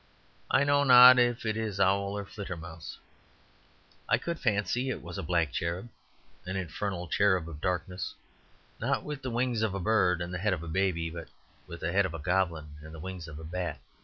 I 0.49 0.63
know 0.63 0.83
not 0.83 1.19
if 1.19 1.45
it 1.45 1.55
is 1.55 1.79
owl 1.79 2.17
or 2.17 2.25
flittermouse; 2.25 2.97
I 4.09 4.17
could 4.17 4.39
fancy 4.39 4.89
it 4.89 5.03
was 5.03 5.19
a 5.19 5.21
black 5.21 5.51
cherub, 5.51 5.89
an 6.43 6.55
infernal 6.55 7.07
cherub 7.07 7.47
of 7.47 7.61
darkness, 7.61 8.15
not 8.79 9.03
with 9.03 9.21
the 9.21 9.29
wings 9.29 9.61
of 9.61 9.75
a 9.75 9.79
bird 9.79 10.19
and 10.19 10.33
the 10.33 10.39
head 10.39 10.53
of 10.53 10.63
a 10.63 10.67
baby, 10.67 11.11
but 11.11 11.27
with 11.67 11.81
the 11.81 11.91
head 11.91 12.07
of 12.07 12.15
a 12.15 12.17
goblin 12.19 12.77
and 12.81 12.95
the 12.95 12.99
wings 12.99 13.27
of 13.27 13.37
a 13.37 13.43
bat. 13.43 13.79